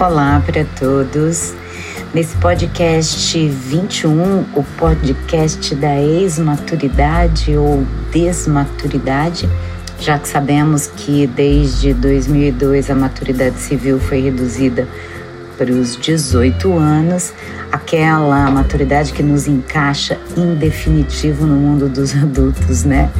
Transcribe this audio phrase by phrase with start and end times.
[0.00, 1.52] Olá para todos.
[2.14, 9.50] Nesse podcast 21, o podcast da ex-maturidade ou desmaturidade,
[9.98, 14.86] já que sabemos que desde 2002 a maturidade civil foi reduzida
[15.56, 17.32] para os 18 anos,
[17.72, 23.10] aquela maturidade que nos encaixa em definitivo no mundo dos adultos, né?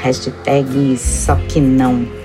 [0.00, 2.21] Hashtag só que não.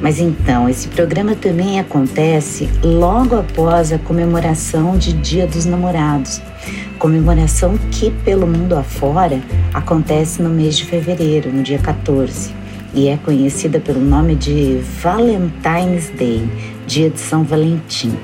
[0.00, 6.40] Mas então, esse programa também acontece logo após a comemoração de Dia dos Namorados.
[6.98, 9.40] Comemoração que, pelo mundo afora,
[9.72, 12.54] acontece no mês de fevereiro, no dia 14,
[12.94, 16.48] e é conhecida pelo nome de Valentine's Day,
[16.86, 18.14] Dia de São Valentim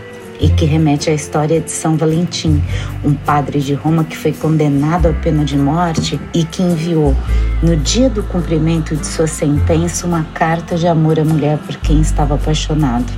[0.40, 2.62] e que remete à história de São Valentim,
[3.04, 7.14] um padre de Roma que foi condenado à pena de morte e que enviou,
[7.62, 12.00] no dia do cumprimento de sua sentença, uma carta de amor à mulher por quem
[12.00, 13.12] estava apaixonado.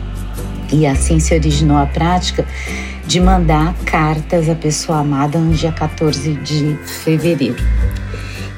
[0.72, 2.44] E assim se originou a prática
[3.06, 7.62] de mandar cartas à pessoa amada no dia 14 de fevereiro.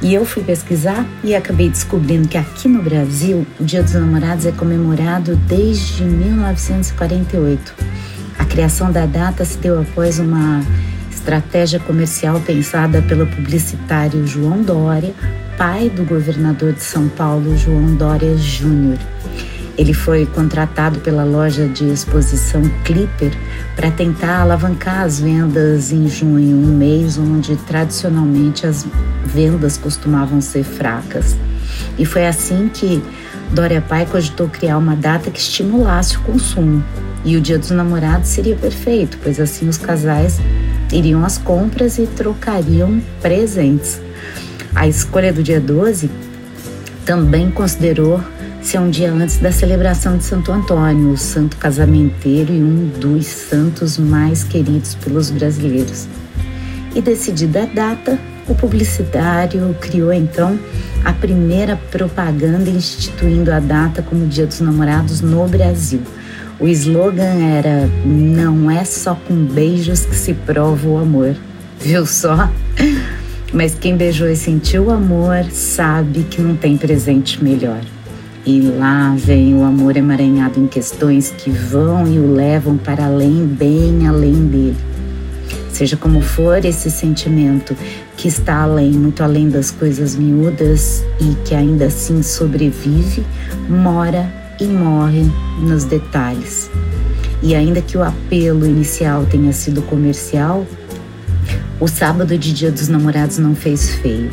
[0.00, 4.44] E eu fui pesquisar e acabei descobrindo que aqui no Brasil o Dia dos Namorados
[4.44, 7.74] é comemorado desde 1948.
[8.55, 10.62] Criação da data se deu após uma
[11.10, 15.12] estratégia comercial pensada pelo publicitário João Dória,
[15.58, 18.96] pai do governador de São Paulo, João Dória Júnior.
[19.77, 23.33] Ele foi contratado pela loja de exposição Clipper
[23.74, 28.86] para tentar alavancar as vendas em junho, um mês onde tradicionalmente as
[29.24, 31.36] vendas costumavam ser fracas.
[31.98, 33.02] E foi assim que
[33.50, 36.84] Dória Pai cogitou criar uma data que estimulasse o consumo.
[37.25, 40.39] E o Dia dos Namorados seria perfeito, pois assim os casais
[40.92, 44.00] iriam às compras e trocariam presentes.
[44.75, 46.11] A escolha do dia 12
[47.05, 48.20] também considerou
[48.61, 53.27] ser um dia antes da celebração de Santo Antônio, o santo casamenteiro e um dos
[53.27, 56.08] santos mais queridos pelos brasileiros.
[56.95, 58.18] E decidida a data,
[58.48, 60.58] o publicitário criou então
[61.05, 66.01] a primeira propaganda instituindo a data como Dia dos Namorados no Brasil.
[66.61, 71.35] O slogan era: Não é só com beijos que se prova o amor.
[71.81, 72.48] Viu só?
[73.53, 77.81] Mas quem beijou e sentiu o amor sabe que não tem presente melhor.
[78.47, 83.47] E lá vem o amor emaranhado em questões que vão e o levam para além,
[83.47, 84.77] bem além dele.
[85.73, 87.77] Seja como for esse sentimento
[88.17, 93.25] que está além, muito além das coisas miúdas e que ainda assim sobrevive,
[93.69, 95.25] mora e morre
[95.61, 96.70] nos detalhes.
[97.42, 100.67] E ainda que o apelo inicial tenha sido comercial,
[101.81, 104.31] o sábado de Dia dos Namorados não fez feio.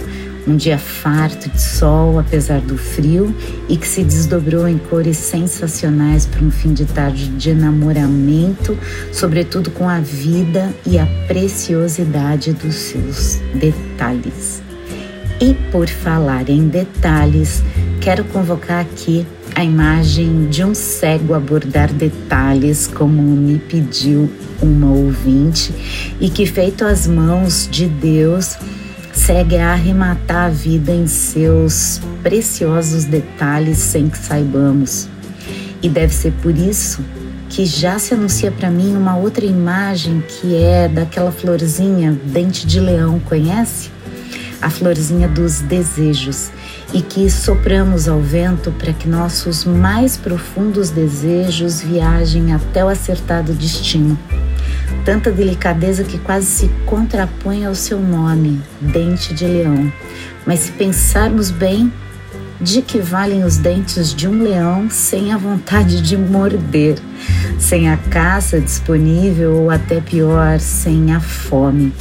[0.47, 3.35] Um dia farto de sol, apesar do frio,
[3.69, 8.77] e que se desdobrou em cores sensacionais para um fim de tarde de enamoramento,
[9.11, 14.63] sobretudo com a vida e a preciosidade dos seus detalhes.
[15.39, 17.63] E por falar em detalhes,
[17.99, 19.25] quero convocar aqui
[19.61, 24.27] a imagem de um cego abordar detalhes, como me pediu
[24.59, 25.71] uma ouvinte,
[26.19, 28.57] e que, feito às mãos de Deus,
[29.13, 35.07] segue a arrematar a vida em seus preciosos detalhes sem que saibamos.
[35.79, 37.05] E deve ser por isso
[37.47, 42.79] que já se anuncia para mim uma outra imagem que é daquela florzinha dente de
[42.79, 43.91] leão, conhece?
[44.59, 46.49] A florzinha dos desejos
[46.93, 53.53] e que sopramos ao vento para que nossos mais profundos desejos viajem até o acertado
[53.53, 54.17] destino.
[55.05, 59.91] Tanta delicadeza que quase se contrapõe ao seu nome, dente de leão.
[60.45, 61.91] Mas se pensarmos bem,
[62.59, 66.99] de que valem os dentes de um leão sem a vontade de morder,
[67.57, 71.91] sem a caça disponível ou até pior, sem a fome?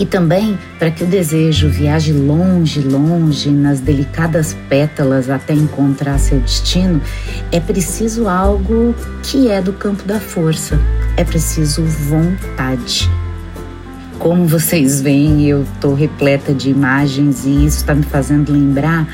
[0.00, 6.40] E também para que o desejo viaje longe, longe nas delicadas pétalas até encontrar seu
[6.40, 7.02] destino,
[7.52, 10.80] é preciso algo que é do campo da força,
[11.18, 13.10] é preciso vontade.
[14.18, 19.06] Como vocês veem, eu estou repleta de imagens e isso está me fazendo lembrar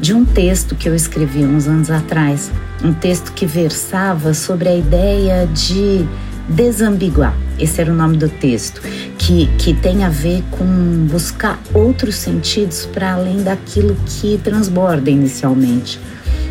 [0.00, 2.50] de um texto que eu escrevi uns anos atrás.
[2.82, 6.06] Um texto que versava sobre a ideia de
[6.48, 7.34] desambiguar.
[7.58, 8.82] Esse era o nome do texto,
[9.30, 16.00] que, que tem a ver com buscar outros sentidos para além daquilo que transborda inicialmente.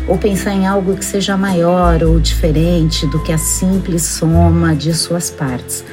[0.08, 4.94] Ou pensar em algo que seja maior ou diferente do que a simples soma de
[4.94, 5.84] suas partes.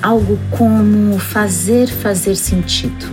[0.00, 3.06] Algo como fazer fazer sentido.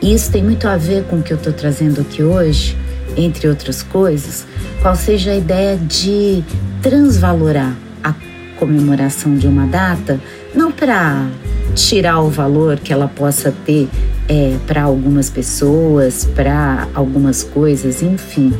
[0.00, 2.74] E isso tem muito a ver com o que eu estou trazendo aqui hoje,
[3.14, 4.46] entre outras coisas,
[4.80, 6.42] qual seja a ideia de
[6.80, 8.14] transvalorar a
[8.58, 10.18] comemoração de uma data,
[10.54, 11.26] não para
[11.74, 13.88] tirar o valor que ela possa ter
[14.28, 18.52] é, para algumas pessoas, para algumas coisas, enfim,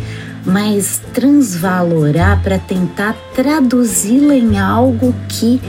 [0.44, 5.61] mas transvalorar para tentar traduzi-la em algo que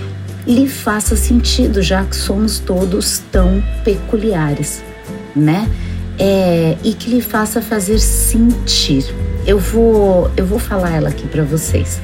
[0.45, 4.83] lhe faça sentido, já que somos todos tão peculiares,
[5.35, 5.69] né?
[6.17, 9.05] É, e que lhe faça fazer sentir.
[9.45, 11.99] Eu vou, eu vou falar ela aqui para vocês.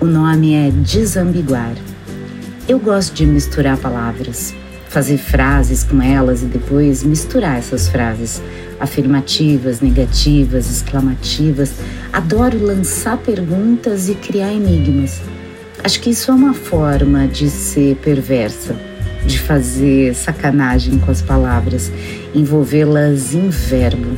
[0.00, 1.74] O nome é desambiguar.
[2.68, 4.54] Eu gosto de misturar palavras,
[4.88, 8.40] fazer frases com elas e depois misturar essas frases
[8.78, 11.72] afirmativas, negativas, exclamativas.
[12.12, 15.20] Adoro lançar perguntas e criar enigmas.
[15.82, 18.76] Acho que isso é uma forma de ser perversa,
[19.26, 21.90] de fazer sacanagem com as palavras,
[22.32, 24.16] envolvê-las em verbo.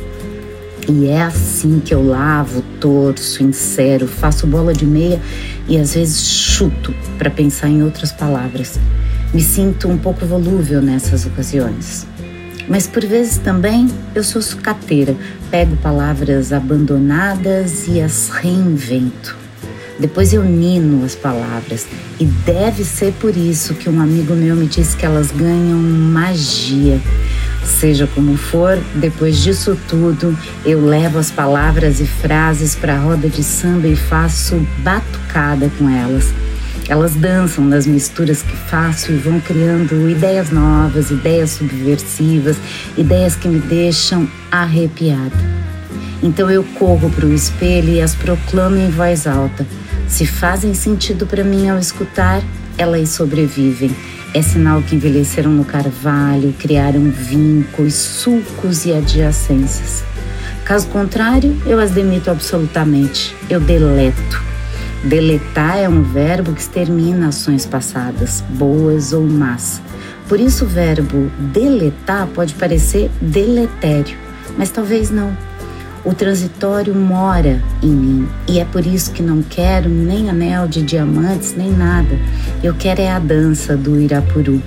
[0.87, 5.19] E é assim que eu lavo, torço, insero, faço bola de meia
[5.67, 8.79] e às vezes chuto para pensar em outras palavras.
[9.33, 12.05] Me sinto um pouco volúvel nessas ocasiões.
[12.67, 15.15] Mas por vezes também eu sou sucateira,
[15.49, 19.35] pego palavras abandonadas e as reinvento.
[19.99, 21.87] Depois eu nino as palavras
[22.19, 26.99] e deve ser por isso que um amigo meu me disse que elas ganham magia.
[27.65, 33.27] Seja como for, depois disso tudo, eu levo as palavras e frases para a roda
[33.27, 36.31] de samba e faço batucada com elas.
[36.87, 42.57] Elas dançam nas misturas que faço e vão criando ideias novas, ideias subversivas,
[42.95, 45.35] ideias que me deixam arrepiada.
[46.21, 49.65] Então eu corro para o espelho e as proclamo em voz alta.
[50.07, 52.43] Se fazem sentido para mim ao escutar,
[52.77, 53.95] elas sobrevivem.
[54.35, 60.03] É sinal que envelheceram no carvalho, criaram vínculos, sulcos e adjacências.
[60.65, 63.33] Caso contrário, eu as demito absolutamente.
[63.49, 64.43] Eu deleto.
[65.05, 69.81] Deletar é um verbo que extermina ações passadas, boas ou más.
[70.27, 74.17] Por isso, o verbo deletar pode parecer deletério,
[74.57, 75.31] mas talvez não.
[76.05, 80.83] O transitório mora em mim e é por isso que não quero nem anel de
[80.83, 82.19] diamantes nem nada.
[82.63, 84.61] Eu quero é a dança do Irapuru.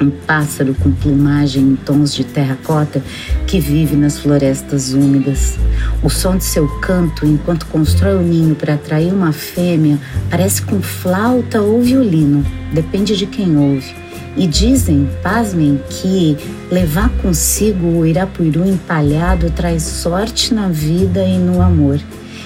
[0.00, 3.00] Um pássaro com plumagem em tons de terracota
[3.46, 5.56] que vive nas florestas úmidas.
[6.02, 9.96] O som de seu canto, enquanto constrói o ninho para atrair uma fêmea,
[10.28, 14.07] parece com flauta ou violino, depende de quem ouve
[14.38, 16.36] e dizem, pasmem, que
[16.70, 21.98] levar consigo o Irapuiru empalhado traz sorte na vida e no amor.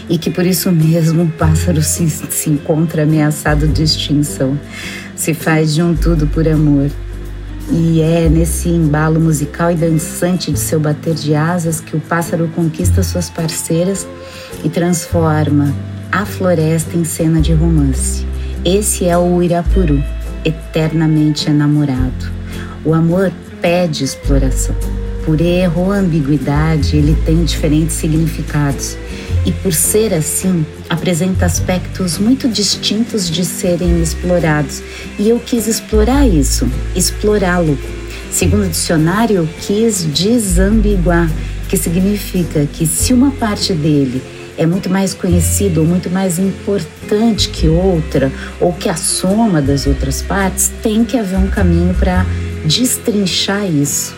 [0.09, 4.59] E que por isso mesmo o pássaro se, se encontra ameaçado de extinção.
[5.15, 6.91] Se faz de um tudo por amor.
[7.71, 12.51] E é nesse embalo musical e dançante de seu bater de asas que o pássaro
[12.55, 14.07] conquista suas parceiras
[14.65, 15.73] e transforma
[16.11, 18.27] a floresta em cena de romance.
[18.65, 20.03] Esse é o Irapuru
[20.45, 22.33] eternamente enamorado.
[22.85, 24.75] O amor pede exploração.
[25.25, 28.97] Por erro ou ambiguidade, ele tem diferentes significados
[29.47, 34.83] e, por ser assim, apresenta aspectos muito distintos de serem explorados.
[35.19, 37.79] E eu quis explorar isso, explorá-lo.
[38.31, 41.31] Segundo o dicionário, eu quis desambiguar,
[41.69, 44.23] que significa que se uma parte dele
[44.57, 48.31] é muito mais conhecido ou muito mais importante que outra,
[48.61, 52.27] ou que a soma das outras partes, tem que haver um caminho para
[52.65, 54.15] destrinchar isso.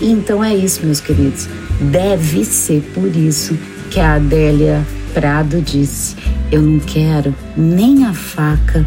[0.00, 1.48] E então é isso, meus queridos.
[1.80, 3.56] Deve ser por isso
[3.90, 6.16] que a Adélia Prado disse:
[6.50, 8.86] Eu não quero nem a faca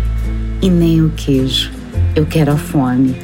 [0.62, 1.72] e nem o queijo,
[2.16, 3.16] eu quero a fome.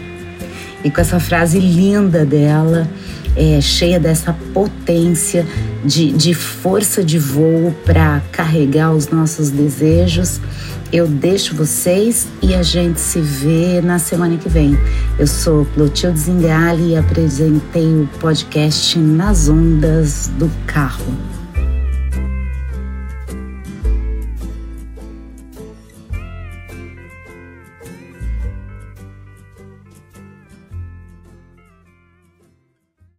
[0.84, 2.88] E com essa frase linda dela,
[3.36, 5.46] é, cheia dessa potência
[5.88, 10.41] de, de força de voo para carregar os nossos desejos.
[10.91, 14.77] Eu deixo vocês e a gente se vê na semana que vem.
[15.17, 21.37] Eu sou Clotilde Zingali e apresentei o podcast Nas Ondas do Carro.